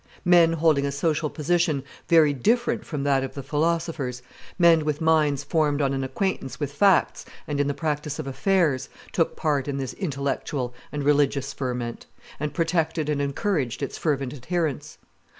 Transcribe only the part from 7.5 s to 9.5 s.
in the practice of affairs, took